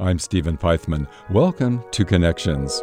I'm 0.00 0.18
Stephen 0.18 0.58
Feithman. 0.58 1.06
Welcome 1.30 1.84
to 1.92 2.04
Connections. 2.04 2.80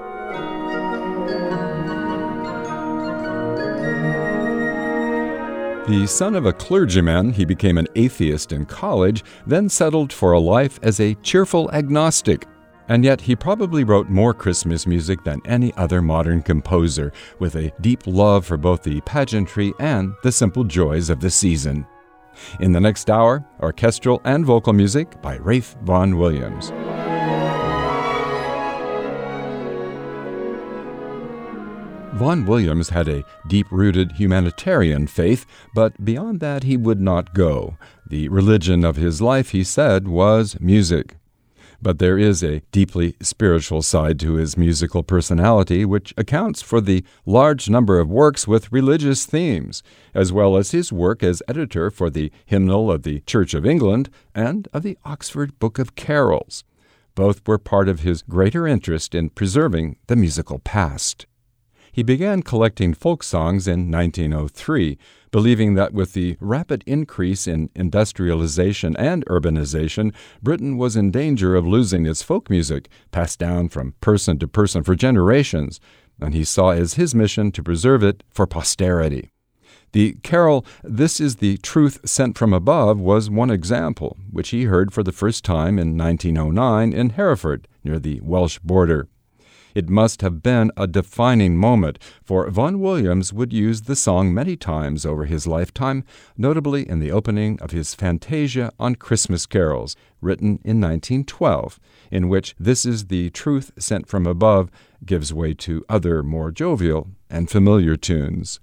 The 5.89 6.07
son 6.07 6.35
of 6.35 6.45
a 6.45 6.53
clergyman, 6.53 7.33
he 7.33 7.43
became 7.43 7.77
an 7.77 7.89
atheist 7.97 8.53
in 8.53 8.65
college, 8.65 9.25
then 9.45 9.67
settled 9.67 10.13
for 10.13 10.31
a 10.31 10.39
life 10.39 10.79
as 10.83 11.01
a 11.01 11.15
cheerful 11.15 11.69
agnostic. 11.71 12.47
And 12.87 13.03
yet, 13.03 13.19
he 13.19 13.35
probably 13.35 13.83
wrote 13.83 14.07
more 14.07 14.33
Christmas 14.33 14.87
music 14.87 15.21
than 15.25 15.41
any 15.43 15.73
other 15.75 16.01
modern 16.01 16.41
composer, 16.41 17.11
with 17.39 17.55
a 17.55 17.73
deep 17.81 18.07
love 18.07 18.45
for 18.45 18.55
both 18.55 18.83
the 18.83 19.01
pageantry 19.01 19.73
and 19.81 20.13
the 20.23 20.31
simple 20.31 20.63
joys 20.63 21.09
of 21.09 21.19
the 21.19 21.29
season. 21.29 21.85
In 22.61 22.71
the 22.71 22.79
next 22.79 23.09
hour, 23.09 23.45
orchestral 23.59 24.21
and 24.23 24.45
vocal 24.45 24.71
music 24.71 25.21
by 25.21 25.37
Ralph 25.39 25.75
Vaughan 25.83 26.17
Williams. 26.17 26.71
Vaughan 32.13 32.45
Williams 32.45 32.89
had 32.89 33.07
a 33.07 33.23
deep 33.47 33.67
rooted 33.71 34.11
humanitarian 34.13 35.07
faith, 35.07 35.45
but 35.73 36.03
beyond 36.03 36.41
that 36.41 36.63
he 36.63 36.75
would 36.75 36.99
not 36.99 37.33
go. 37.33 37.77
The 38.05 38.27
religion 38.27 38.83
of 38.83 38.97
his 38.97 39.21
life, 39.21 39.51
he 39.51 39.63
said, 39.63 40.07
was 40.07 40.59
music. 40.59 41.15
But 41.81 41.99
there 41.99 42.19
is 42.19 42.43
a 42.43 42.61
deeply 42.71 43.15
spiritual 43.21 43.81
side 43.81 44.19
to 44.19 44.33
his 44.33 44.57
musical 44.57 45.03
personality, 45.03 45.85
which 45.85 46.13
accounts 46.17 46.61
for 46.61 46.79
the 46.79 47.03
large 47.25 47.69
number 47.69 47.99
of 47.99 48.09
works 48.09 48.45
with 48.45 48.71
religious 48.71 49.25
themes, 49.25 49.81
as 50.13 50.33
well 50.33 50.57
as 50.57 50.71
his 50.71 50.91
work 50.91 51.23
as 51.23 51.41
editor 51.47 51.89
for 51.89 52.09
the 52.09 52.31
Hymnal 52.45 52.91
of 52.91 53.03
the 53.03 53.21
Church 53.21 53.53
of 53.53 53.65
England 53.65 54.09
and 54.35 54.67
of 54.73 54.83
the 54.83 54.97
Oxford 55.05 55.57
Book 55.59 55.79
of 55.79 55.95
Carols. 55.95 56.65
Both 57.15 57.47
were 57.47 57.57
part 57.57 57.89
of 57.89 58.01
his 58.01 58.21
greater 58.21 58.67
interest 58.67 59.15
in 59.15 59.29
preserving 59.29 59.95
the 60.07 60.15
musical 60.15 60.59
past. 60.59 61.25
He 61.91 62.03
began 62.03 62.41
collecting 62.41 62.93
folk 62.93 63.21
songs 63.21 63.67
in 63.67 63.91
1903, 63.91 64.97
believing 65.29 65.73
that 65.75 65.93
with 65.93 66.13
the 66.13 66.37
rapid 66.39 66.83
increase 66.87 67.47
in 67.47 67.69
industrialization 67.75 68.95
and 68.95 69.25
urbanization, 69.25 70.13
Britain 70.41 70.77
was 70.77 70.95
in 70.95 71.11
danger 71.11 71.55
of 71.55 71.67
losing 71.67 72.05
its 72.05 72.21
folk 72.21 72.49
music, 72.49 72.87
passed 73.11 73.39
down 73.39 73.67
from 73.67 73.95
person 73.99 74.39
to 74.39 74.47
person 74.47 74.83
for 74.83 74.95
generations, 74.95 75.81
and 76.21 76.33
he 76.33 76.45
saw 76.45 76.69
as 76.69 76.93
his 76.93 77.13
mission 77.13 77.51
to 77.51 77.63
preserve 77.63 78.03
it 78.03 78.23
for 78.29 78.47
posterity. 78.47 79.29
The 79.91 80.13
carol, 80.23 80.65
This 80.83 81.19
is 81.19 81.37
the 81.37 81.57
Truth 81.57 81.99
Sent 82.05 82.37
from 82.37 82.53
Above, 82.53 82.97
was 82.97 83.29
one 83.29 83.49
example, 83.49 84.15
which 84.29 84.49
he 84.49 84.63
heard 84.63 84.93
for 84.93 85.03
the 85.03 85.11
first 85.11 85.43
time 85.43 85.77
in 85.77 85.97
1909 85.97 86.93
in 86.93 87.09
Hereford, 87.11 87.67
near 87.83 87.99
the 87.99 88.21
Welsh 88.21 88.59
border. 88.59 89.09
It 89.73 89.89
must 89.89 90.21
have 90.21 90.43
been 90.43 90.71
a 90.75 90.87
defining 90.87 91.57
moment, 91.57 91.99
for 92.23 92.49
Vaughan 92.49 92.79
Williams 92.79 93.31
would 93.31 93.53
use 93.53 93.81
the 93.81 93.95
song 93.95 94.33
many 94.33 94.55
times 94.55 95.05
over 95.05 95.25
his 95.25 95.47
lifetime, 95.47 96.03
notably 96.37 96.87
in 96.87 96.99
the 96.99 97.11
opening 97.11 97.59
of 97.61 97.71
his 97.71 97.95
Fantasia 97.95 98.71
on 98.79 98.95
Christmas 98.95 99.45
Carols, 99.45 99.95
written 100.21 100.59
in 100.63 100.79
1912, 100.81 101.79
in 102.11 102.29
which 102.29 102.55
This 102.59 102.85
is 102.85 103.07
the 103.07 103.29
Truth 103.29 103.71
Sent 103.77 104.07
from 104.07 104.27
Above 104.27 104.69
gives 105.05 105.33
way 105.33 105.53
to 105.55 105.85
other 105.89 106.21
more 106.23 106.51
jovial 106.51 107.07
and 107.29 107.49
familiar 107.49 107.95
tunes. 107.95 108.59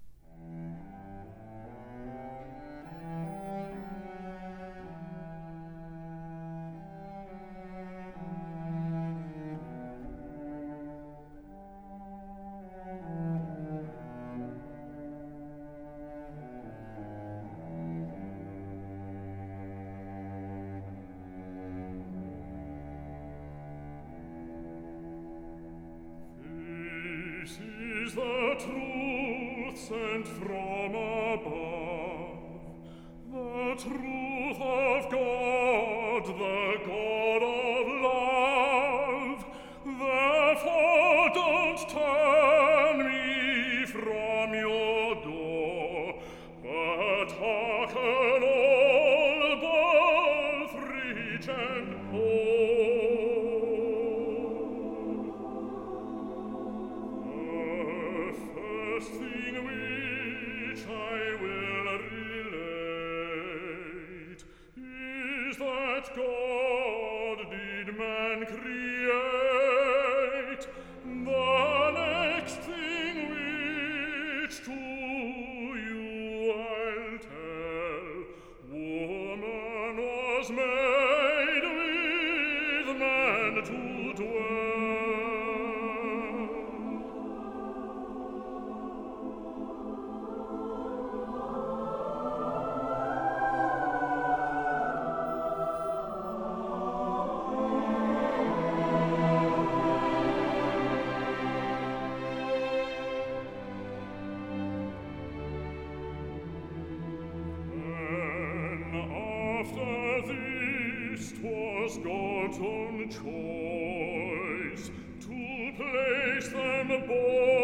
after 109.59 110.23
this 110.29 111.33
'twas 111.33 111.99
God's 111.99 112.59
own 112.59 113.09
choice. 113.09 114.91
To 115.27 115.73
place 115.77 116.49
them 116.51 116.89
both 117.09 117.58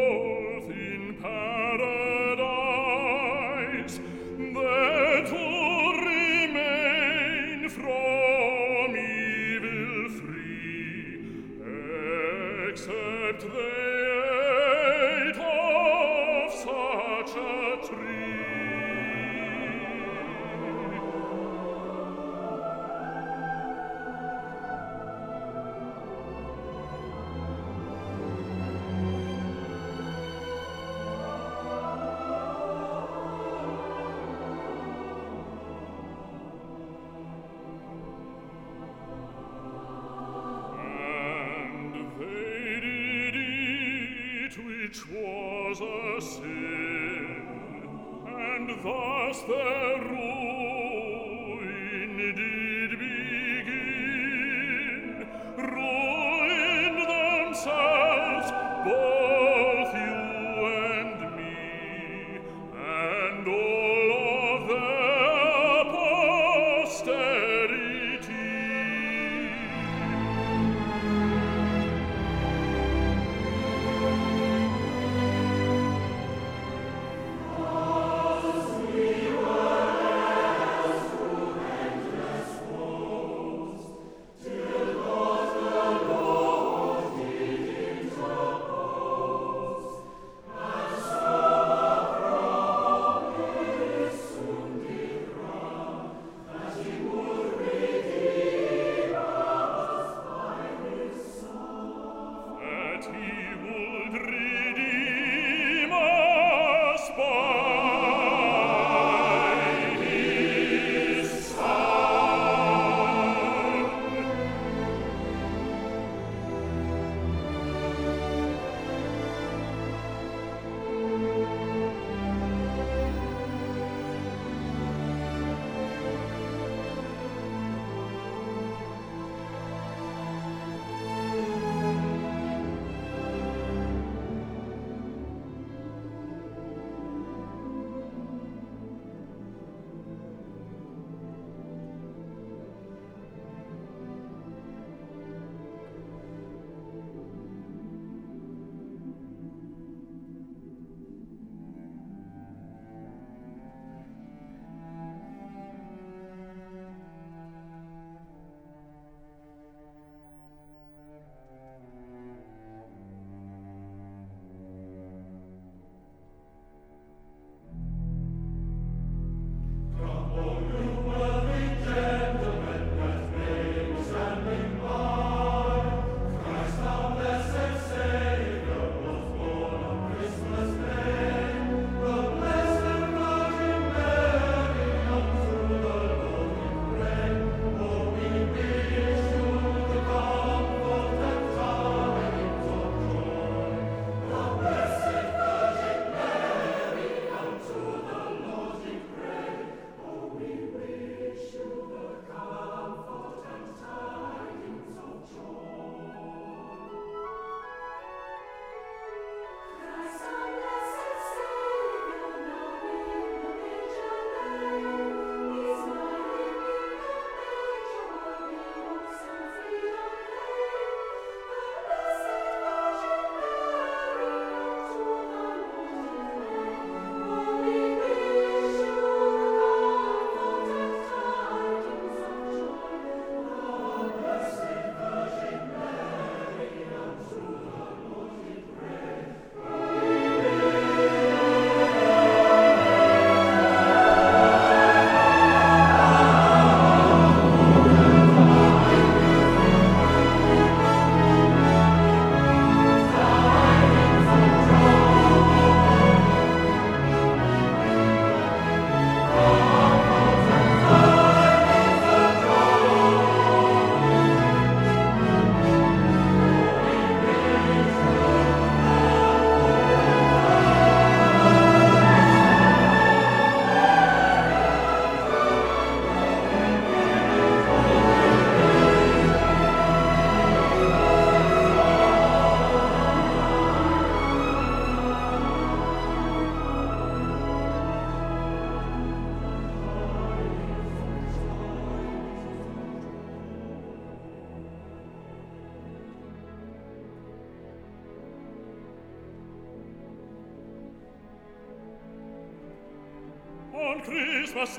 ti 103.01 104.94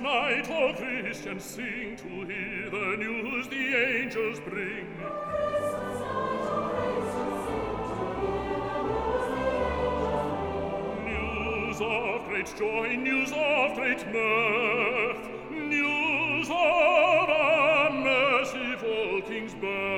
night 0.06 0.48
all 0.52 0.72
Christians 0.76 1.44
sing 1.44 1.96
to 1.98 2.10
hear 2.32 2.70
the 2.70 2.96
news 2.98 3.48
the 3.48 3.66
angels 3.76 4.40
bring. 4.42 4.86
News 11.06 11.82
of 11.82 12.28
great 12.28 12.54
joy, 12.56 12.96
news 12.96 13.32
of 13.32 13.76
great 13.76 14.06
mirth, 14.14 15.24
news 15.50 16.50
of 16.52 17.30
a 17.30 17.90
merciful 17.92 19.22
king's 19.28 19.56
birth. 19.56 19.95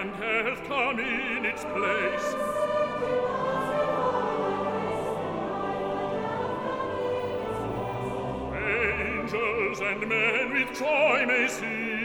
and 0.00 0.14
health 0.14 0.64
come 0.66 0.98
in 0.98 1.44
its 1.44 1.62
place. 1.62 2.34
Angels 8.56 9.80
and 9.80 10.08
men 10.08 10.52
with 10.54 10.78
joy 10.78 11.26
may 11.26 11.48
see 11.48 11.99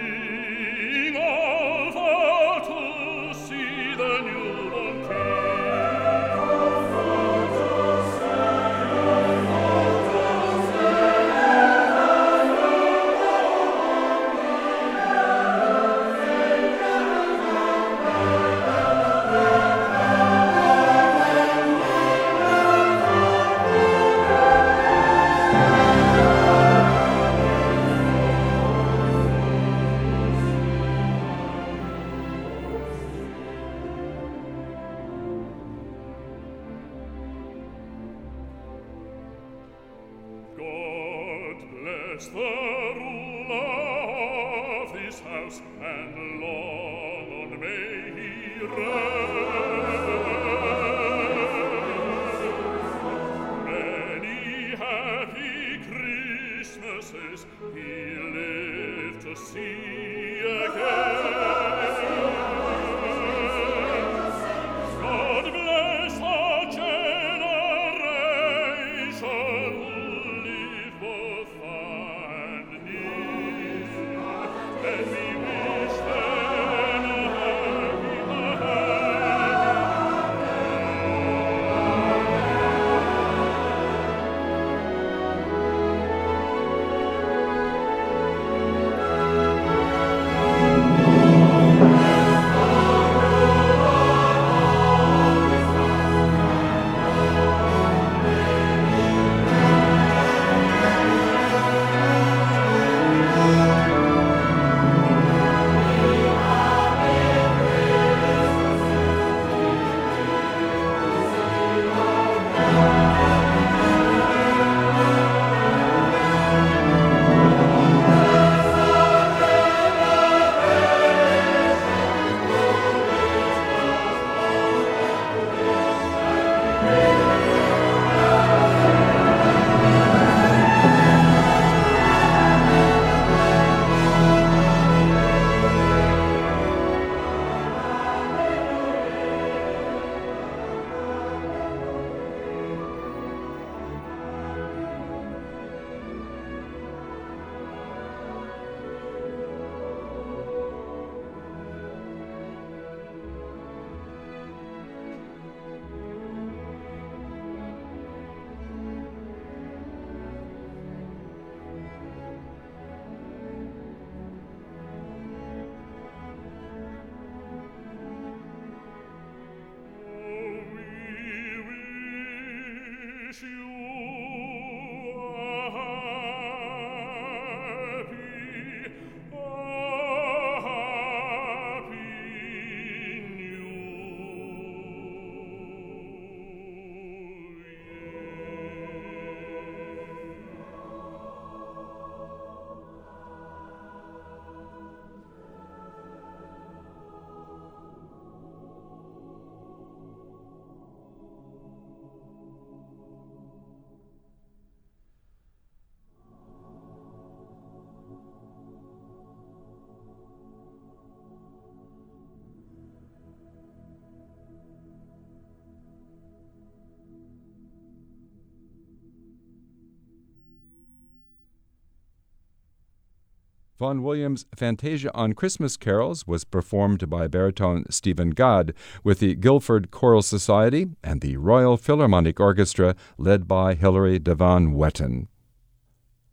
Vaughan 223.77 224.03
Williams' 224.03 224.45
Fantasia 224.55 225.13
on 225.13 225.33
Christmas 225.33 225.75
Carols 225.75 226.25
was 226.25 226.45
performed 226.45 227.09
by 227.09 227.27
baritone 227.27 227.83
Stephen 227.89 228.29
Gadd 228.29 228.73
with 229.03 229.19
the 229.19 229.35
Guildford 229.35 229.91
Choral 229.91 230.21
Society 230.21 230.87
and 231.03 231.19
the 231.19 231.35
Royal 231.35 231.75
Philharmonic 231.75 232.39
Orchestra 232.39 232.95
led 233.17 233.49
by 233.49 233.73
Hilary 233.73 234.17
Davan 234.17 234.75
Wetton. 234.75 235.27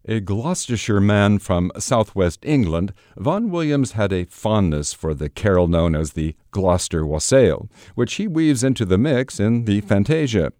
A 0.04 0.20
Gloucestershire 0.20 1.00
man 1.00 1.40
from 1.40 1.72
southwest 1.78 2.44
England, 2.44 2.92
Vaughan 3.16 3.50
Williams 3.50 3.92
had 3.92 4.12
a 4.12 4.26
fondness 4.26 4.92
for 4.92 5.12
the 5.12 5.28
carol 5.28 5.66
known 5.66 5.96
as 5.96 6.12
the 6.12 6.36
Gloucester 6.52 7.04
Wassail, 7.04 7.68
which 7.96 8.14
he 8.14 8.28
weaves 8.28 8.62
into 8.62 8.84
the 8.84 8.98
mix 8.98 9.40
in 9.40 9.64
the 9.64 9.80
Fantasia. 9.80 10.52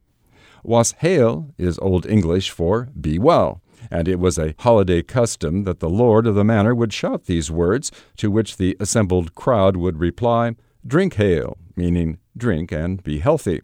Washail 0.65 1.53
is 1.59 1.79
Old 1.79 2.07
English 2.07 2.51
for 2.51 2.89
be 3.01 3.21
well, 3.21 3.62
and 3.91 4.09
it 4.09 4.19
was 4.19 4.39
a 4.39 4.55
holiday 4.59 5.03
custom 5.03 5.65
that 5.65 5.81
the 5.81 5.91
lord 5.91 6.27
of 6.27 6.35
the 6.35 6.45
manor 6.45 6.75
would 6.75 6.93
shout 6.93 7.25
these 7.25 7.51
words, 7.51 7.91
to 8.17 8.31
which 8.31 8.57
the 8.57 8.77
assembled 8.81 9.35
crowd 9.35 9.77
would 9.77 9.99
reply, 9.99 10.55
Drink 10.87 11.15
hail, 11.15 11.59
meaning 11.77 12.19
drink 12.37 12.73
and 12.73 13.03
be 13.03 13.21
healthy. 13.21 13.61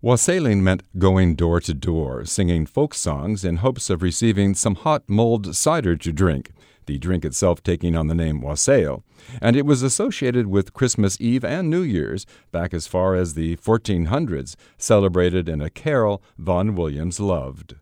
Wassailing 0.00 0.64
meant 0.64 0.82
going 0.98 1.36
door 1.36 1.60
to 1.60 1.72
door, 1.72 2.24
singing 2.24 2.66
folk 2.66 2.92
songs 2.92 3.44
in 3.44 3.58
hopes 3.58 3.88
of 3.88 4.02
receiving 4.02 4.54
some 4.54 4.74
hot 4.74 5.04
mulled 5.08 5.54
cider 5.54 5.96
to 5.96 6.12
drink, 6.12 6.50
the 6.86 6.98
drink 6.98 7.24
itself 7.24 7.62
taking 7.62 7.94
on 7.94 8.08
the 8.08 8.14
name 8.14 8.40
wassail, 8.40 9.04
and 9.40 9.54
it 9.54 9.64
was 9.64 9.84
associated 9.84 10.48
with 10.48 10.72
Christmas 10.72 11.16
Eve 11.20 11.44
and 11.44 11.70
New 11.70 11.82
Year's 11.82 12.26
back 12.50 12.74
as 12.74 12.88
far 12.88 13.14
as 13.14 13.34
the 13.34 13.54
1400s, 13.58 14.56
celebrated 14.76 15.48
in 15.48 15.60
a 15.60 15.70
carol 15.70 16.20
Vaughan 16.36 16.74
Williams 16.74 17.20
loved. 17.20 17.76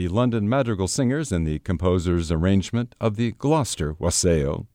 The 0.00 0.08
London 0.08 0.48
Madrigal 0.48 0.88
Singers 0.88 1.30
in 1.30 1.44
the 1.44 1.58
composer's 1.58 2.32
arrangement 2.32 2.94
of 3.02 3.16
the 3.16 3.32
Gloucester 3.32 3.94
Wassail. 3.98 4.66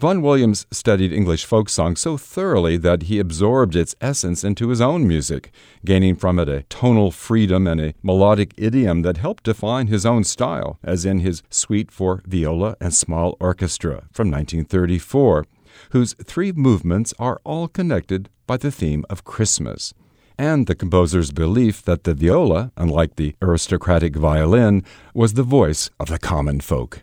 Vaughan 0.00 0.22
Williams 0.22 0.66
studied 0.72 1.12
English 1.12 1.44
folk 1.44 1.68
song 1.68 1.94
so 1.94 2.16
thoroughly 2.16 2.76
that 2.76 3.04
he 3.04 3.20
absorbed 3.20 3.76
its 3.76 3.94
essence 4.00 4.42
into 4.42 4.70
his 4.70 4.80
own 4.80 5.06
music, 5.06 5.52
gaining 5.84 6.16
from 6.16 6.40
it 6.40 6.48
a 6.48 6.64
tonal 6.64 7.12
freedom 7.12 7.68
and 7.68 7.80
a 7.80 7.94
melodic 8.02 8.52
idiom 8.56 9.02
that 9.02 9.18
helped 9.18 9.44
define 9.44 9.86
his 9.86 10.04
own 10.04 10.24
style, 10.24 10.80
as 10.82 11.04
in 11.04 11.20
his 11.20 11.44
Suite 11.48 11.92
for 11.92 12.20
Viola 12.26 12.76
and 12.80 12.92
Small 12.92 13.36
Orchestra 13.38 14.08
from 14.10 14.32
1934, 14.32 15.46
whose 15.90 16.14
three 16.24 16.50
movements 16.50 17.14
are 17.20 17.40
all 17.44 17.68
connected 17.68 18.28
by 18.48 18.56
the 18.56 18.72
theme 18.72 19.04
of 19.08 19.22
Christmas 19.22 19.94
and 20.38 20.66
the 20.66 20.74
composer's 20.74 21.30
belief 21.30 21.82
that 21.82 22.04
the 22.04 22.14
viola, 22.14 22.72
unlike 22.76 23.16
the 23.16 23.34
aristocratic 23.40 24.16
violin, 24.16 24.84
was 25.14 25.34
the 25.34 25.42
voice 25.42 25.90
of 25.98 26.08
the 26.08 26.18
common 26.18 26.60
folk. 26.60 27.02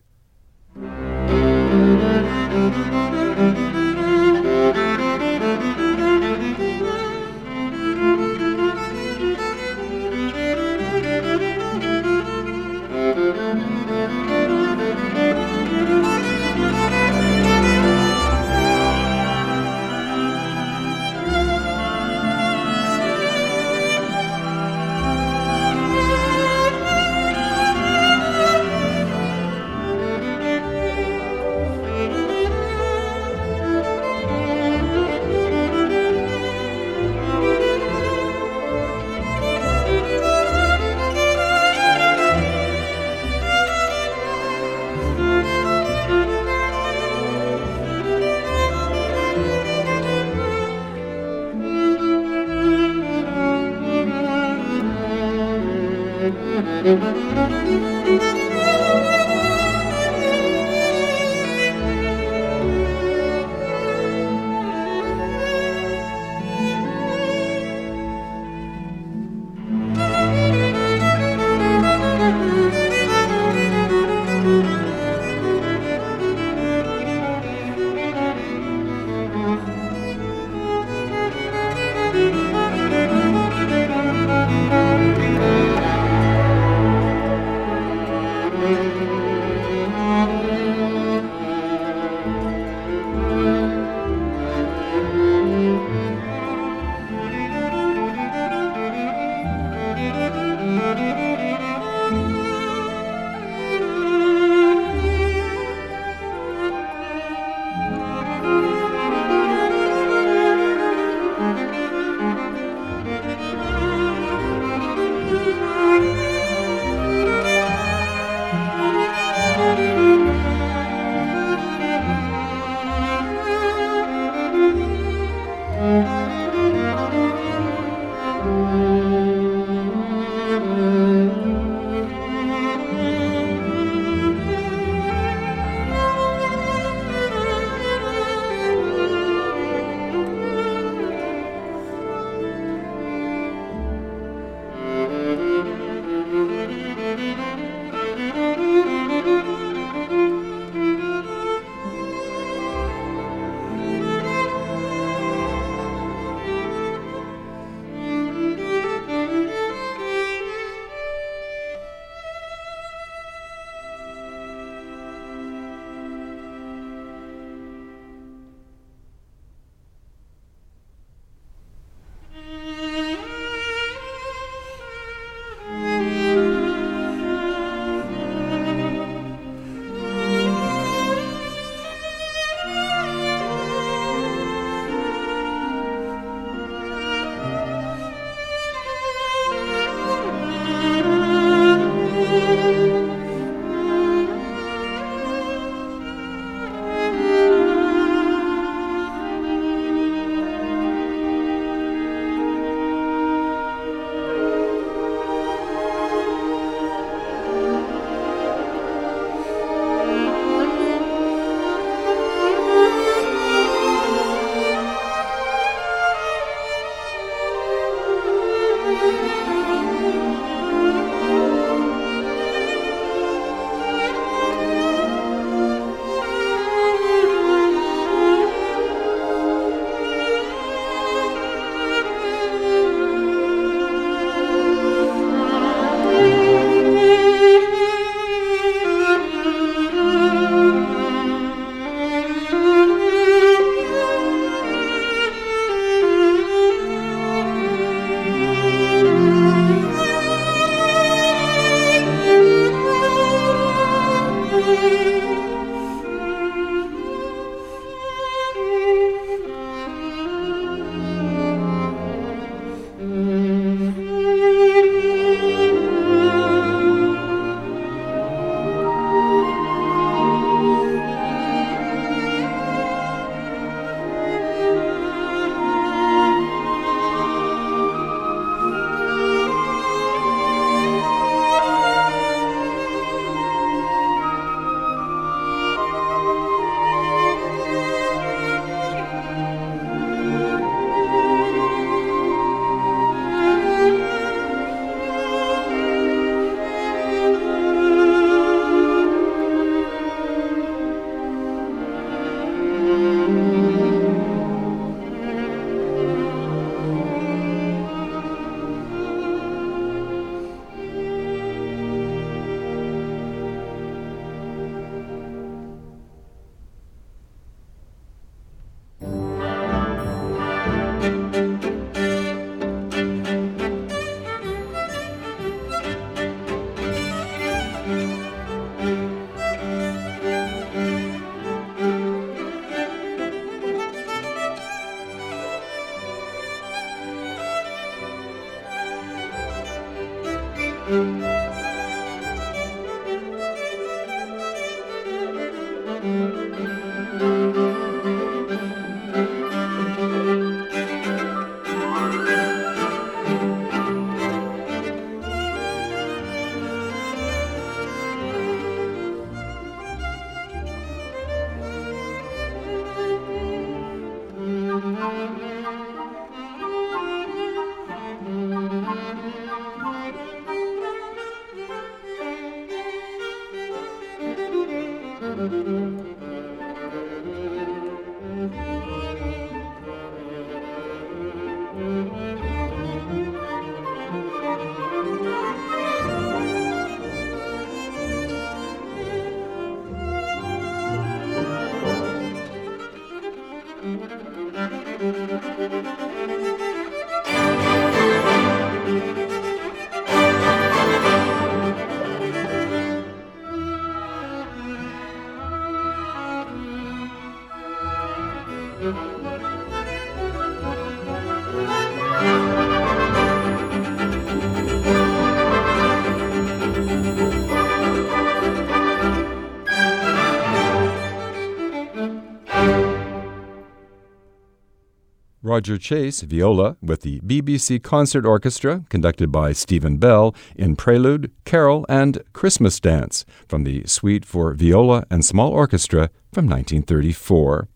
Roger 425.62 425.78
Chase, 425.78 426.22
viola, 426.22 426.76
with 426.82 427.02
the 427.02 427.20
BBC 427.20 427.84
Concert 427.84 428.26
Orchestra, 428.26 428.84
conducted 428.90 429.32
by 429.32 429.52
Stephen 429.52 429.98
Bell, 429.98 430.34
in 430.56 430.76
Prelude, 430.76 431.32
Carol, 431.46 431.86
and 431.88 432.24
Christmas 432.34 432.80
Dance 432.80 433.26
from 433.48 433.64
the 433.64 433.86
Suite 433.86 434.26
for 434.26 434.56
Viola 434.56 435.06
and 435.12 435.24
Small 435.24 435.52
Orchestra 435.52 436.10
from 436.34 436.48
1934. 436.48 437.68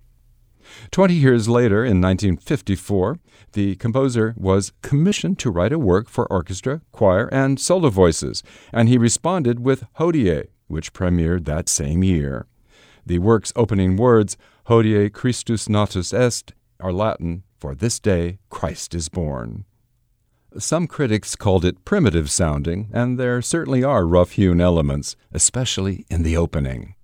Twenty 0.89 1.13
years 1.13 1.48
later, 1.48 1.86
in 1.86 2.02
1954, 2.02 3.19
the 3.52 3.76
composer 3.76 4.34
was 4.36 4.74
commissioned 4.82 5.38
to 5.38 5.52
write 5.52 5.71
a 5.71 5.78
work 5.78 6.10
for 6.10 6.26
orchestra, 6.34 6.82
choir, 6.91 7.28
and 7.32 7.60
solo 7.60 7.91
voices, 7.91 8.41
and 8.74 8.89
he 8.89 8.98
responded 8.98 9.60
with 9.60 9.86
Hodie, 10.00 10.48
which 10.65 10.91
premiered 10.91 11.45
that 11.45 11.69
same 11.69 12.04
year. 12.04 12.48
The 13.06 13.19
work's 13.19 13.54
opening 13.56 13.95
words, 13.95 14.38
Hodie 14.69 15.13
Christus 15.13 15.69
natus 15.69 16.13
est, 16.13 16.52
are 16.80 16.91
Latin 16.91 17.43
for 17.58 17.76
this 17.76 18.00
day 18.00 18.39
Christ 18.50 18.96
is 18.96 19.10
born. 19.10 19.65
Some 20.58 20.88
critics 20.88 21.36
called 21.36 21.65
it 21.65 21.84
primitive 21.84 22.32
sounding, 22.32 22.89
and 22.94 23.20
there 23.20 23.41
certainly 23.41 23.84
are 23.84 24.08
rough 24.08 24.32
hewn 24.32 24.62
elements, 24.62 25.18
especially 25.34 26.06
in 26.10 26.24
the 26.24 26.38
opening. 26.38 26.94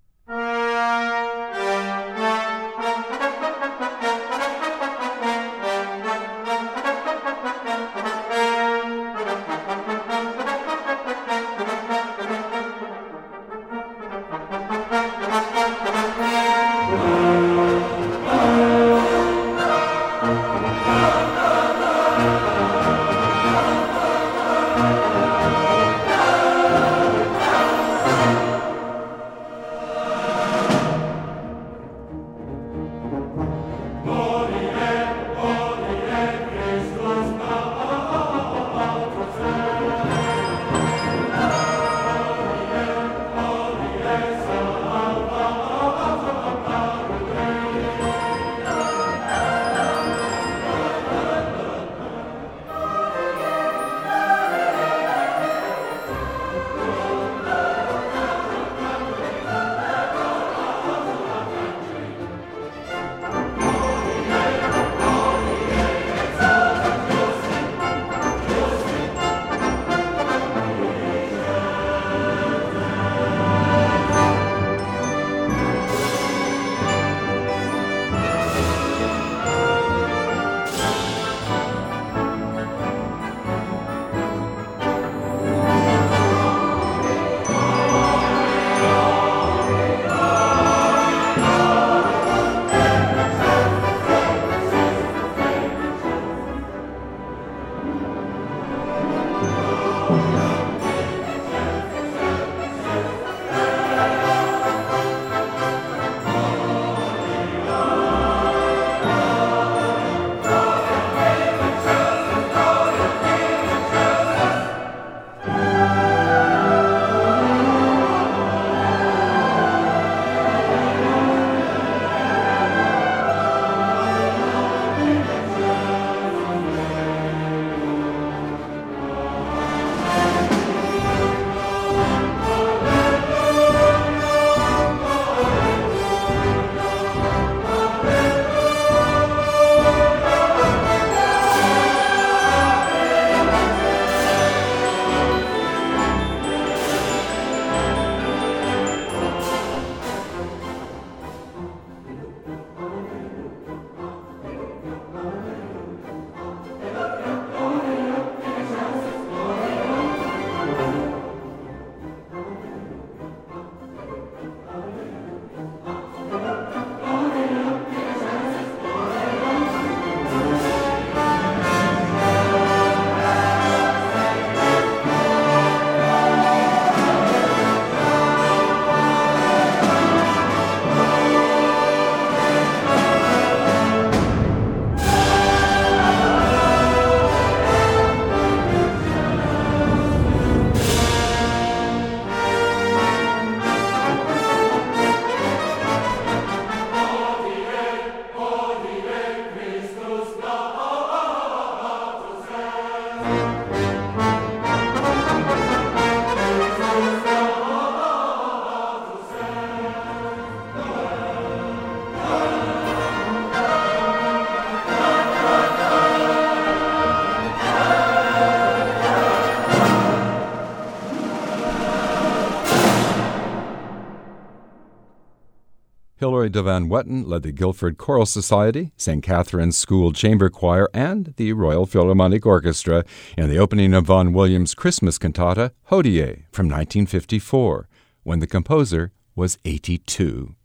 Hilary 226.41 226.49
Davan 226.49 226.89
Wetton 226.89 227.27
led 227.27 227.43
the 227.43 227.51
Guildford 227.51 227.99
Choral 227.99 228.25
Society, 228.25 228.93
St. 228.97 229.21
Catherine's 229.21 229.77
School 229.77 230.12
Chamber 230.12 230.49
Choir, 230.49 230.89
and 230.91 231.36
the 231.38 231.54
Royal 231.54 231.86
Philharmonic 231.86 232.47
Orchestra 232.47 233.06
in 233.38 233.47
the 233.47 233.60
opening 233.60 233.93
of 233.93 234.06
Vaughan 234.06 234.34
Williams' 234.34 234.73
Christmas 234.73 235.19
cantata, 235.19 235.71
Hodie, 235.91 236.45
from 236.51 236.65
1954, 236.65 237.88
when 238.23 238.39
the 238.39 238.47
composer 238.47 239.12
was 239.36 239.60
82. 239.65 240.56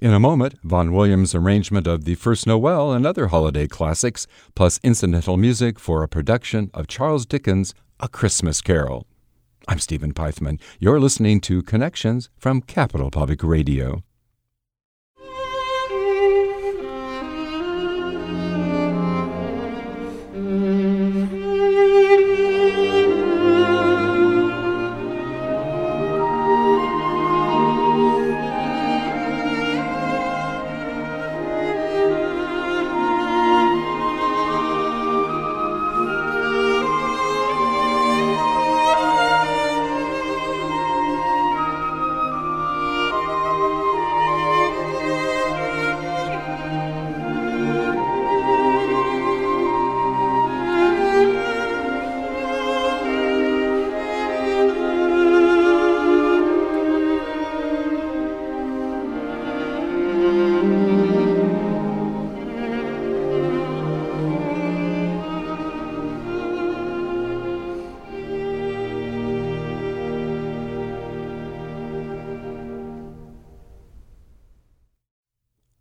In 0.00 0.12
a 0.12 0.18
moment, 0.18 0.58
Vaughan 0.64 0.92
Williams' 0.92 1.36
arrangement 1.36 1.86
of 1.86 2.04
the 2.04 2.16
First 2.16 2.48
Noel 2.48 2.92
and 2.92 3.06
other 3.06 3.28
holiday 3.28 3.68
classics, 3.68 4.26
plus 4.56 4.80
incidental 4.82 5.36
music 5.36 5.78
for 5.78 6.02
a 6.02 6.08
production 6.08 6.68
of 6.74 6.88
Charles 6.88 7.26
Dickens' 7.26 7.74
A 8.00 8.08
Christmas 8.08 8.60
Carol. 8.60 9.06
I'm 9.68 9.78
Stephen 9.78 10.12
Pythman. 10.12 10.58
You're 10.80 10.98
listening 10.98 11.40
to 11.42 11.62
Connections 11.62 12.28
from 12.36 12.60
Capital 12.60 13.12
Public 13.12 13.44
Radio. 13.44 14.02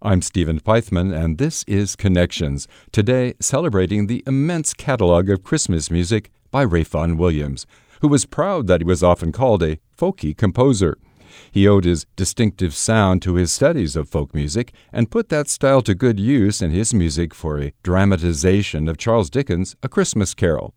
I'm 0.09 0.23
Stephen 0.23 0.59
Peithman, 0.59 1.13
and 1.13 1.37
this 1.37 1.63
is 1.67 1.95
Connections, 1.95 2.67
today 2.91 3.35
celebrating 3.39 4.07
the 4.07 4.23
immense 4.25 4.73
catalog 4.73 5.29
of 5.29 5.43
Christmas 5.43 5.91
music 5.91 6.31
by 6.49 6.63
Ralph 6.63 6.87
Vaughan 6.87 7.15
Williams, 7.15 7.67
who 8.01 8.07
was 8.07 8.25
proud 8.25 8.65
that 8.65 8.81
he 8.81 8.85
was 8.85 9.03
often 9.03 9.31
called 9.31 9.61
a 9.61 9.77
folky 9.95 10.35
composer. 10.35 10.97
He 11.51 11.67
owed 11.67 11.85
his 11.85 12.07
distinctive 12.15 12.73
sound 12.73 13.21
to 13.21 13.35
his 13.35 13.53
studies 13.53 13.95
of 13.95 14.09
folk 14.09 14.33
music 14.33 14.73
and 14.91 15.11
put 15.11 15.29
that 15.29 15.47
style 15.47 15.83
to 15.83 15.93
good 15.93 16.19
use 16.19 16.59
in 16.59 16.71
his 16.71 16.91
music 16.91 17.35
for 17.35 17.61
a 17.61 17.73
dramatization 17.83 18.87
of 18.89 18.97
Charles 18.97 19.29
Dickens' 19.29 19.75
A 19.83 19.87
Christmas 19.87 20.33
Carol. 20.33 20.73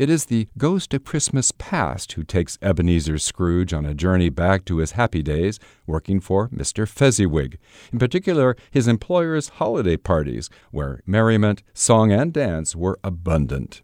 It 0.00 0.08
is 0.08 0.24
the 0.24 0.48
ghost 0.56 0.94
of 0.94 1.04
Christmas 1.04 1.52
past 1.52 2.12
who 2.12 2.24
takes 2.24 2.56
Ebenezer 2.62 3.18
Scrooge 3.18 3.74
on 3.74 3.84
a 3.84 3.92
journey 3.92 4.30
back 4.30 4.64
to 4.64 4.78
his 4.78 4.92
happy 4.92 5.22
days 5.22 5.58
working 5.86 6.20
for 6.20 6.48
Mr. 6.48 6.88
Fezziwig, 6.88 7.58
in 7.92 7.98
particular 7.98 8.56
his 8.70 8.88
employer's 8.88 9.50
holiday 9.50 9.98
parties, 9.98 10.48
where 10.70 11.02
merriment, 11.04 11.62
song, 11.74 12.12
and 12.12 12.32
dance 12.32 12.74
were 12.74 12.98
abundant. 13.04 13.82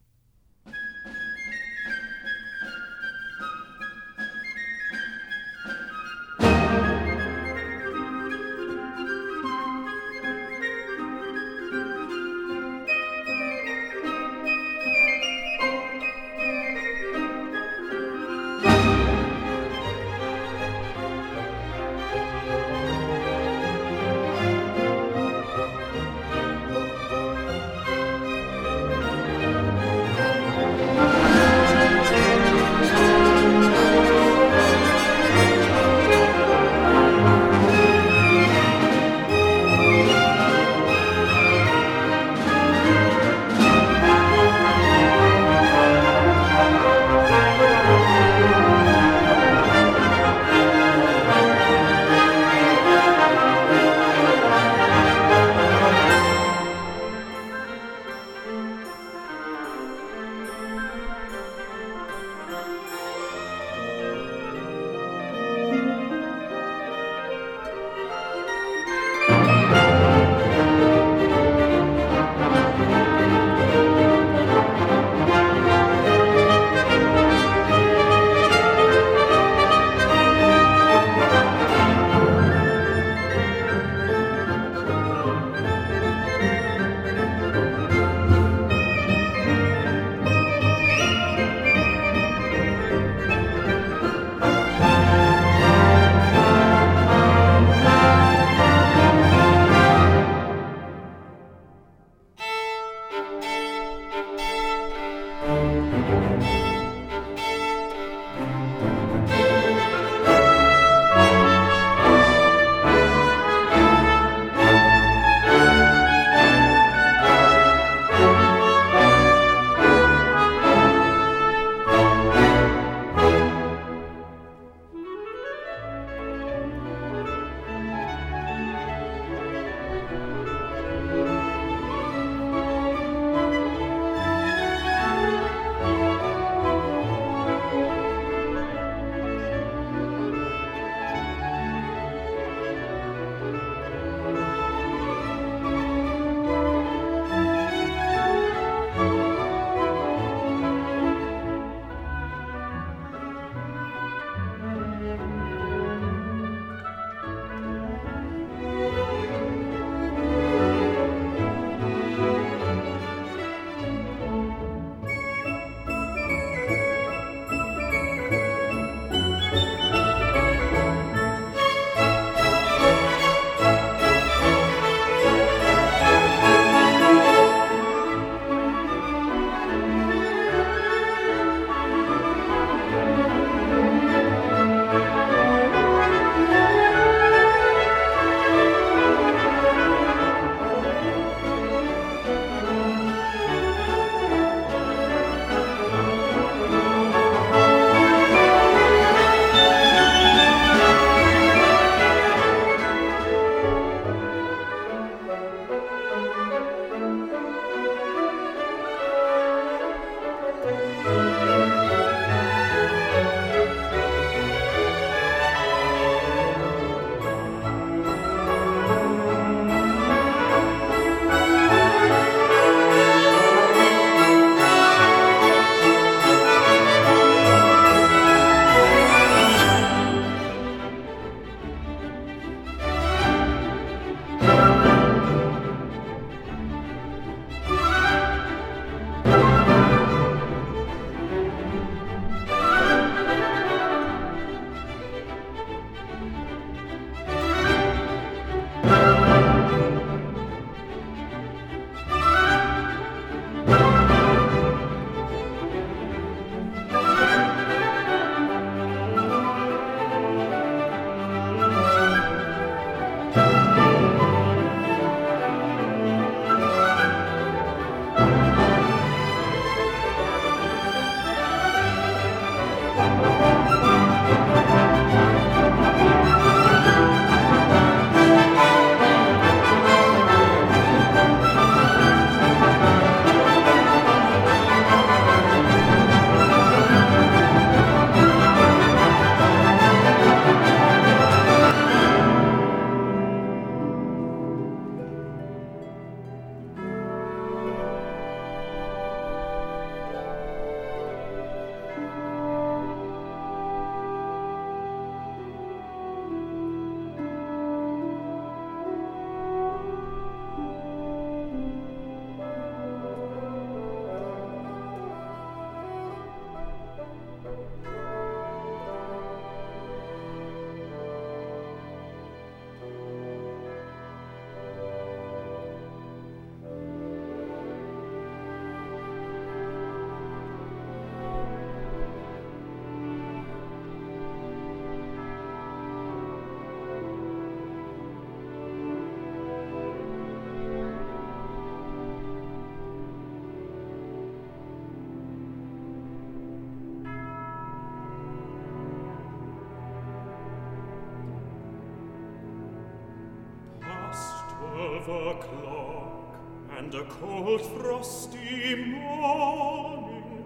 O'clock, 355.09 356.37
and 356.77 356.95
a 356.95 357.05
cold 357.05 357.63
frosty 357.63 358.75
morning, 358.75 360.45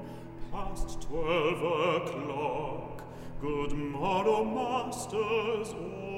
past 0.53 1.03
twelve 1.03 1.63
o'clock. 1.63 3.03
Good 3.41 3.73
morrow, 3.73 4.45
masters 4.45 5.73
all. 5.73 6.10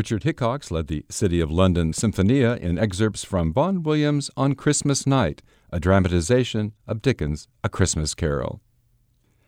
Richard 0.00 0.22
Hickox 0.22 0.70
led 0.70 0.86
the 0.86 1.04
City 1.10 1.40
of 1.40 1.50
London 1.50 1.92
Sinfonia 1.92 2.58
in 2.58 2.78
excerpts 2.78 3.22
from 3.22 3.52
Vaughan 3.52 3.82
Williams' 3.82 4.30
On 4.34 4.54
Christmas 4.54 5.06
Night, 5.06 5.42
a 5.70 5.78
dramatization 5.78 6.72
of 6.86 7.02
Dickens' 7.02 7.48
A 7.62 7.68
Christmas 7.68 8.14
Carol. 8.14 8.62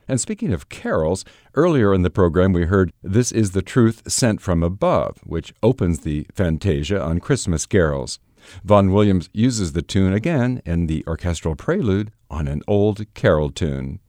And 0.07 0.21
speaking 0.21 0.53
of 0.53 0.69
carols, 0.69 1.25
earlier 1.55 1.95
in 1.95 2.03
the 2.03 2.11
program 2.11 2.53
we 2.53 2.67
heard 2.67 2.93
This 3.03 3.33
is 3.33 3.53
the 3.53 3.63
Truth 3.63 4.13
Sent 4.13 4.43
from 4.43 4.63
Above, 4.63 5.21
which 5.25 5.55
opens 5.63 6.01
the 6.01 6.27
Fantasia 6.35 7.03
on 7.03 7.19
Christmas 7.19 7.65
carols. 7.65 8.19
Vaughan 8.63 8.93
Williams 8.93 9.31
uses 9.33 9.73
the 9.73 9.81
tune 9.81 10.13
again 10.13 10.61
in 10.67 10.87
the 10.87 11.03
orchestral 11.07 11.57
prelude 11.57 12.13
on 12.29 12.47
an 12.47 12.61
old 12.69 13.07
carol 13.15 13.51
tune. 13.51 14.01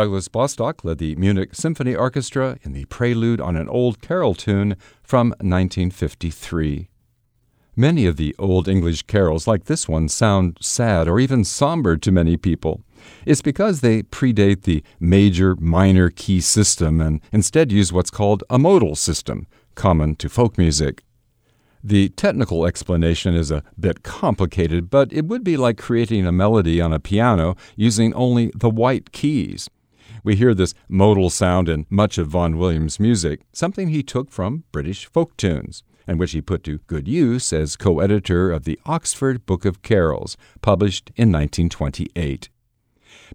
Douglas 0.00 0.28
Bostock 0.28 0.82
led 0.82 0.96
the 0.96 1.14
Munich 1.16 1.54
Symphony 1.54 1.94
Orchestra 1.94 2.56
in 2.62 2.72
the 2.72 2.86
prelude 2.86 3.38
on 3.38 3.54
an 3.54 3.68
old 3.68 4.00
carol 4.00 4.34
tune 4.34 4.74
from 5.02 5.28
1953. 5.40 6.88
Many 7.76 8.06
of 8.06 8.16
the 8.16 8.34
Old 8.38 8.66
English 8.66 9.02
carols, 9.02 9.46
like 9.46 9.64
this 9.64 9.90
one, 9.90 10.08
sound 10.08 10.56
sad 10.58 11.06
or 11.06 11.20
even 11.20 11.44
somber 11.44 11.98
to 11.98 12.10
many 12.10 12.38
people. 12.38 12.80
It's 13.26 13.42
because 13.42 13.82
they 13.82 14.04
predate 14.04 14.62
the 14.62 14.82
major 14.98 15.54
minor 15.56 16.08
key 16.08 16.40
system 16.40 17.02
and 17.02 17.20
instead 17.30 17.70
use 17.70 17.92
what's 17.92 18.10
called 18.10 18.42
a 18.48 18.58
modal 18.58 18.96
system, 18.96 19.46
common 19.74 20.16
to 20.16 20.30
folk 20.30 20.56
music. 20.56 21.04
The 21.84 22.08
technical 22.08 22.64
explanation 22.64 23.34
is 23.34 23.50
a 23.50 23.64
bit 23.78 24.02
complicated, 24.02 24.88
but 24.88 25.12
it 25.12 25.26
would 25.26 25.44
be 25.44 25.58
like 25.58 25.76
creating 25.76 26.26
a 26.26 26.32
melody 26.32 26.80
on 26.80 26.90
a 26.90 26.98
piano 26.98 27.54
using 27.76 28.14
only 28.14 28.50
the 28.54 28.70
white 28.70 29.12
keys. 29.12 29.68
We 30.22 30.36
hear 30.36 30.54
this 30.54 30.74
modal 30.88 31.30
sound 31.30 31.68
in 31.68 31.86
much 31.88 32.18
of 32.18 32.28
Vaughan 32.28 32.58
Williams' 32.58 33.00
music, 33.00 33.40
something 33.52 33.88
he 33.88 34.02
took 34.02 34.30
from 34.30 34.64
British 34.72 35.06
folk 35.06 35.36
tunes, 35.36 35.82
and 36.06 36.18
which 36.18 36.32
he 36.32 36.40
put 36.40 36.62
to 36.64 36.78
good 36.86 37.08
use 37.08 37.52
as 37.52 37.76
co 37.76 38.00
editor 38.00 38.50
of 38.50 38.64
the 38.64 38.78
Oxford 38.84 39.46
Book 39.46 39.64
of 39.64 39.82
Carols, 39.82 40.36
published 40.60 41.10
in 41.16 41.32
1928. 41.32 42.48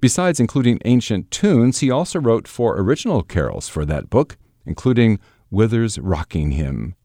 Besides 0.01 0.39
including 0.39 0.79
ancient 0.85 1.31
tunes, 1.31 1.79
he 1.79 1.89
also 1.89 2.19
wrote 2.19 2.47
four 2.47 2.79
original 2.79 3.23
carols 3.23 3.67
for 3.67 3.85
that 3.85 4.09
book, 4.09 4.37
including 4.65 5.19
Wither's 5.49 5.97
Rocking 5.97 6.51
Hymn. 6.51 6.95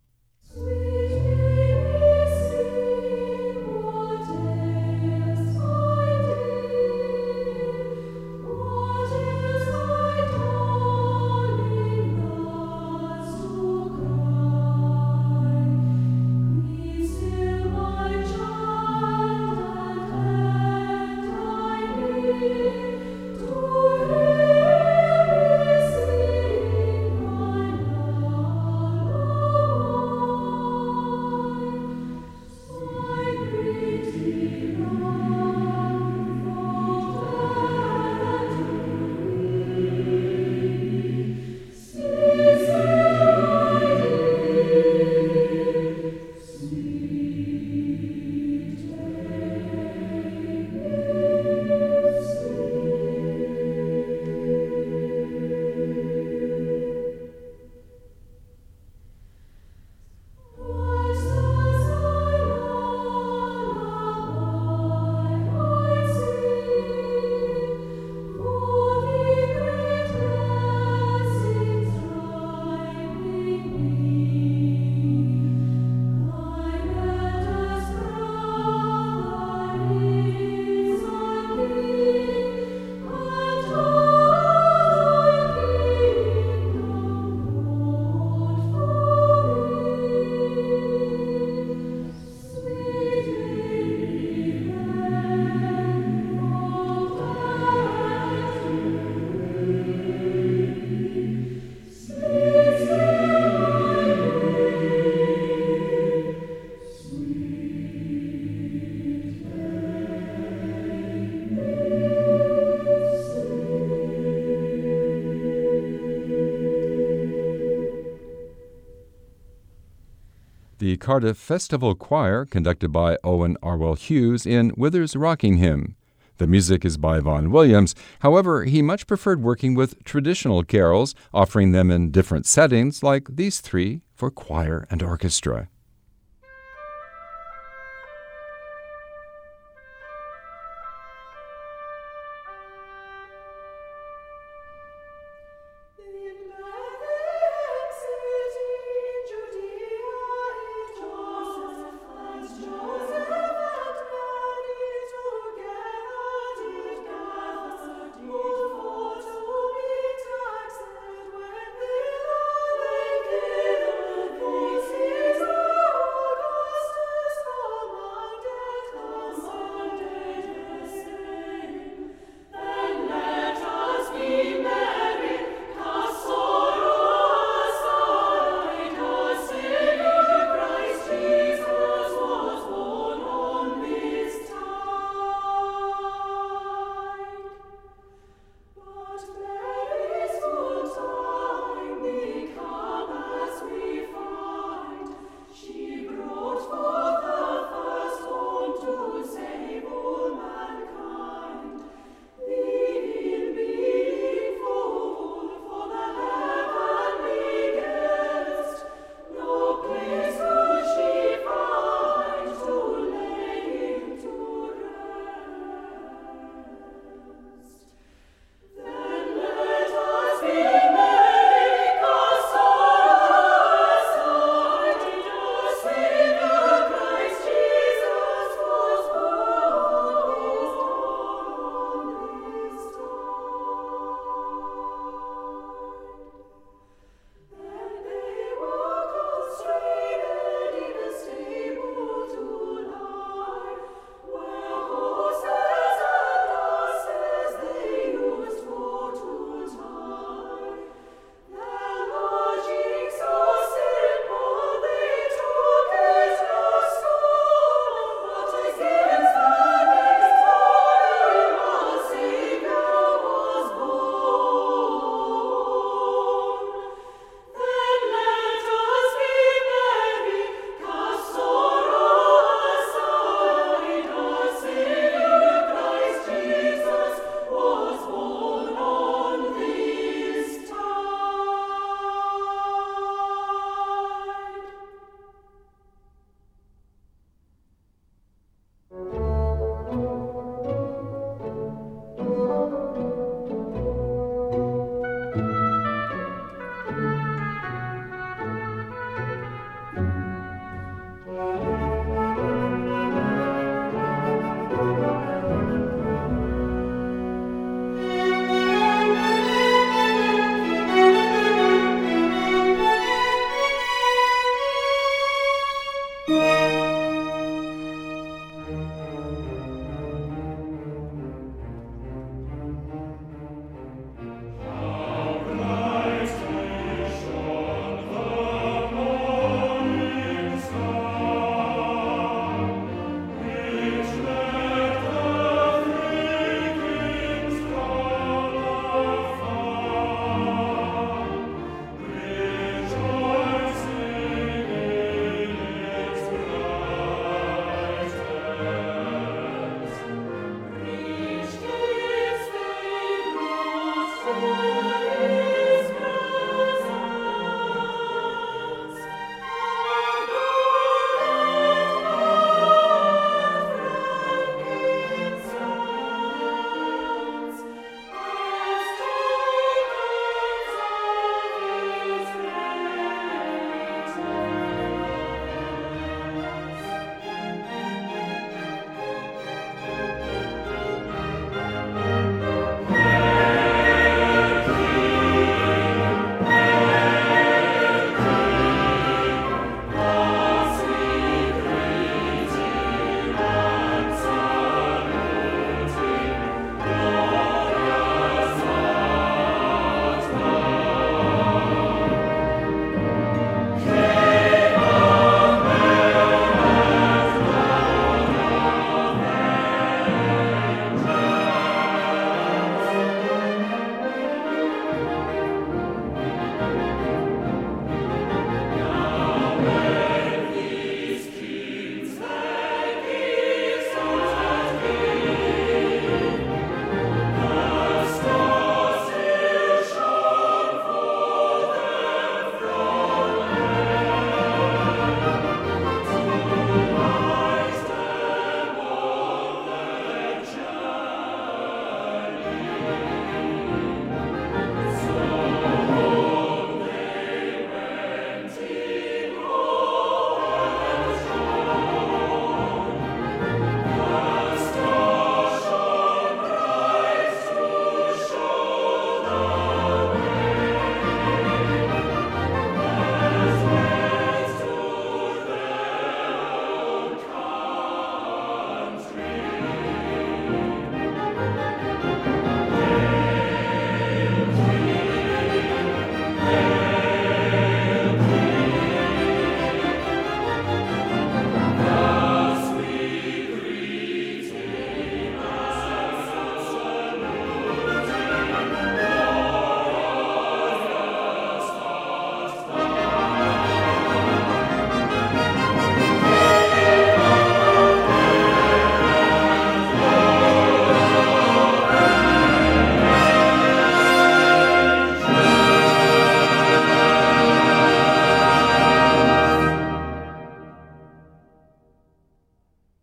Cardiff 121.11 121.39
Festival 121.39 121.97
Choir, 121.97 122.47
conducted 122.47 122.93
by 122.93 123.19
Owain 123.25 123.57
Arwel 123.65 123.99
Hughes 123.99 124.47
in 124.47 124.73
Wither's 124.77 125.17
Rocking 125.17 125.57
Hymn. 125.57 125.97
The 126.39 126.47
music 126.47 126.85
is 126.85 126.99
by 126.99 127.19
Vaughan 127.19 127.51
Williams. 127.51 127.97
However, 128.21 128.63
he 128.63 128.81
much 128.81 129.09
preferred 129.09 129.43
working 129.43 129.75
with 129.75 130.05
traditional 130.05 130.63
carols, 130.63 131.17
offering 131.35 131.73
them 131.73 131.91
in 131.91 132.13
different 132.13 132.47
settings, 132.47 133.03
like 133.03 133.27
these 133.29 133.61
three 133.61 134.03
for 134.15 134.31
choir 134.31 134.87
and 134.89 135.03
orchestra. 135.03 135.69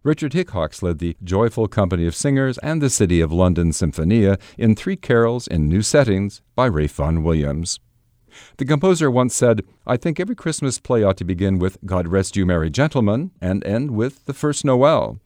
Richard 0.07 0.31
Hickox 0.31 0.81
led 0.81 0.99
the 0.99 1.17
Joyful 1.21 1.67
Company 1.67 2.07
of 2.07 2.15
Singers 2.15 2.57
and 2.59 2.81
the 2.81 2.89
City 2.89 3.19
of 3.19 3.33
London 3.33 3.71
Sinfonia 3.71 4.39
in 4.57 4.73
three 4.73 4.95
carols 4.95 5.47
in 5.47 5.67
new 5.67 5.81
settings 5.81 6.41
by 6.55 6.69
Ralph 6.69 6.91
Vaughan 6.91 7.25
Williams. 7.25 7.81
The 8.55 8.63
composer 8.63 9.11
once 9.11 9.35
said, 9.35 9.63
I 9.85 9.97
think 9.97 10.17
every 10.17 10.33
Christmas 10.33 10.79
play 10.79 11.03
ought 11.03 11.17
to 11.17 11.25
begin 11.25 11.59
with 11.59 11.77
God 11.85 12.07
Rest 12.07 12.37
You 12.37 12.45
Merry 12.45 12.69
Gentlemen 12.69 13.31
and 13.41 13.65
end 13.65 13.91
with 13.91 14.23
The 14.27 14.33
First 14.33 14.63
Noel. 14.63 15.19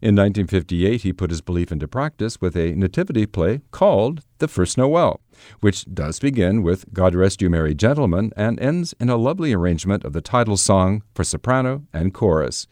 In 0.00 0.14
1958, 0.14 1.02
he 1.02 1.12
put 1.12 1.30
his 1.30 1.40
belief 1.40 1.72
into 1.72 1.88
practice 1.88 2.40
with 2.40 2.56
a 2.56 2.76
nativity 2.76 3.26
play 3.26 3.62
called 3.72 4.22
The 4.38 4.46
First 4.46 4.78
Noel, 4.78 5.20
which 5.58 5.92
does 5.92 6.20
begin 6.20 6.62
with 6.62 6.84
God 6.92 7.16
Rest 7.16 7.42
You 7.42 7.50
Merry 7.50 7.74
Gentlemen 7.74 8.32
and 8.36 8.60
ends 8.60 8.94
in 9.00 9.08
a 9.08 9.16
lovely 9.16 9.52
arrangement 9.52 10.04
of 10.04 10.12
the 10.12 10.20
title 10.20 10.56
song 10.56 11.02
for 11.14 11.24
soprano 11.24 11.82
and 11.92 12.14
chorus 12.14 12.68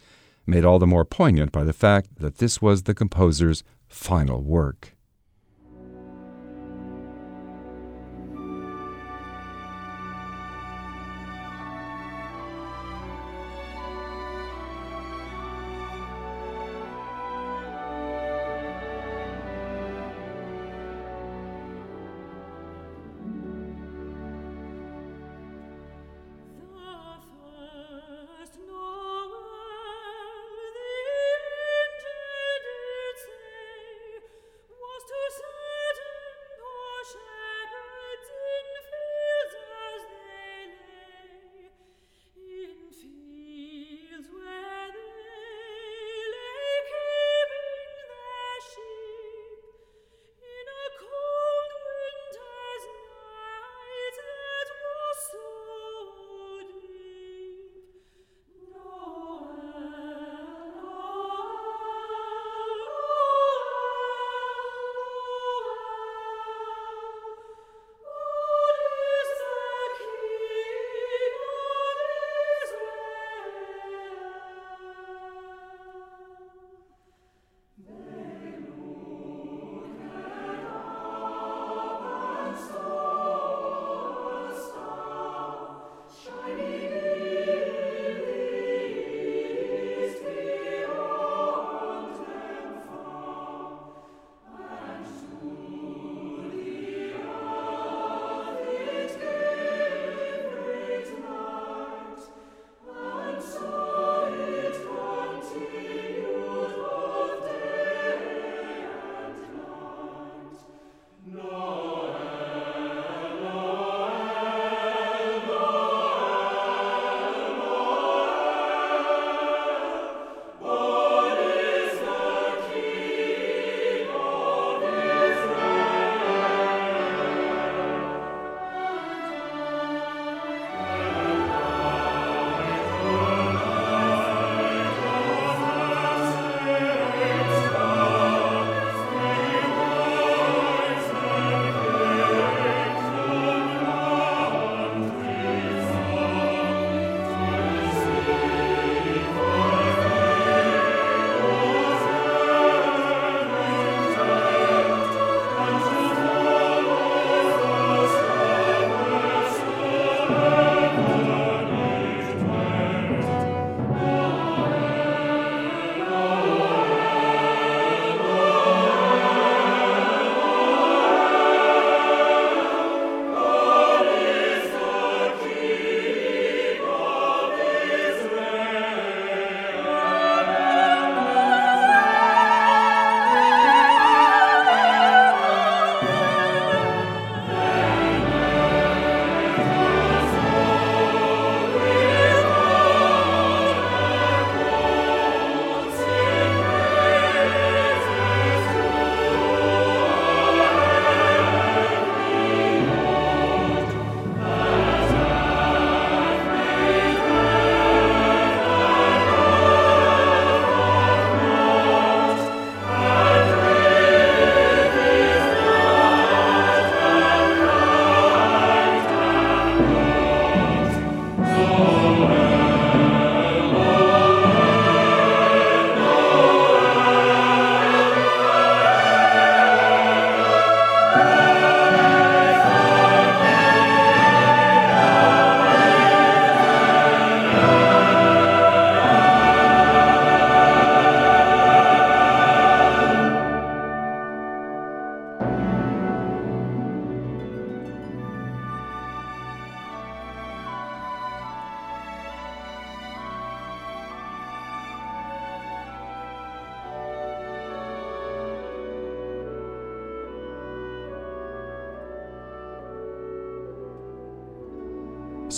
made 0.49 0.65
all 0.65 0.79
the 0.79 0.87
more 0.87 1.05
poignant 1.05 1.53
by 1.53 1.63
the 1.63 1.73
fact 1.73 2.17
that 2.19 2.39
this 2.39 2.61
was 2.63 2.83
the 2.83 2.95
composer's 2.95 3.63
final 3.87 4.43
work. 4.43 4.98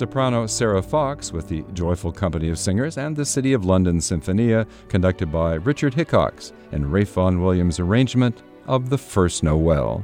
Soprano 0.01 0.47
Sarah 0.47 0.81
Fox 0.81 1.31
with 1.31 1.47
the 1.47 1.63
Joyful 1.75 2.11
Company 2.11 2.49
of 2.49 2.59
Singers 2.59 2.97
and 2.97 3.15
the 3.15 3.27
City 3.27 3.53
of 3.53 3.67
London 3.67 3.99
Sinfonia, 3.99 4.67
conducted 4.89 5.31
by 5.31 5.57
Richard 5.57 5.93
Hickox, 5.93 6.55
and 6.73 6.91
Ralph 6.91 7.09
Vaughan 7.09 7.43
Williams' 7.43 7.79
arrangement 7.79 8.43
of 8.67 8.89
the 8.89 8.97
First 8.97 9.43
Noel. 9.43 10.03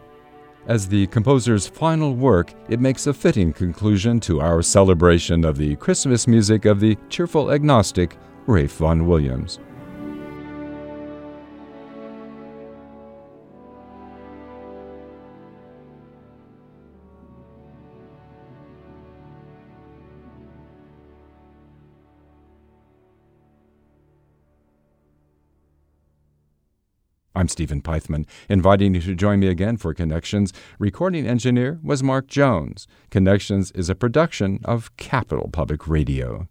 As 0.67 0.87
the 0.87 1.07
composer's 1.07 1.67
final 1.67 2.15
work, 2.15 2.53
it 2.69 2.79
makes 2.79 3.07
a 3.07 3.15
fitting 3.15 3.55
conclusion 3.55 4.21
to 4.21 4.43
our 4.43 4.61
celebration 4.61 5.47
of 5.47 5.57
the 5.57 5.77
Christmas 5.77 6.27
music 6.29 6.67
of 6.67 6.79
the 6.79 6.99
cheerful 7.09 7.51
agnostic 7.51 8.19
Ralph 8.47 8.73
Vaughan 8.73 9.07
Williams. 9.07 9.61
I'm 27.47 27.51
Stephen 27.51 27.81
Peithman, 27.81 28.27
inviting 28.49 28.97
you 28.97 29.01
to 29.03 29.15
join 29.15 29.39
me 29.39 29.47
again 29.47 29.77
for 29.77 29.95
Connections. 29.95 30.53
Recording 30.81 31.29
engineer 31.29 31.79
was 31.81 32.03
Mark 32.03 32.27
Jones. 32.27 32.89
Connections 33.09 33.71
is 33.71 33.89
a 33.89 33.95
production 33.95 34.59
of 34.65 34.97
Capital 34.97 35.49
Public 35.53 35.87
Radio. 35.87 36.49